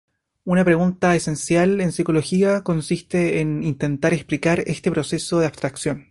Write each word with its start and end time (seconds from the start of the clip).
Una 0.45 0.65
pregunta 0.65 1.15
esencial 1.15 1.79
en 1.79 1.91
psicología 1.91 2.63
consiste 2.63 3.39
en 3.39 3.61
intentar 3.61 4.15
explicar 4.15 4.63
este 4.65 4.89
proceso 4.89 5.37
de 5.39 5.45
abstracción. 5.45 5.99